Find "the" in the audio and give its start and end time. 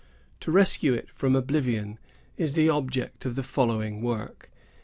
2.55-2.69, 3.35-3.43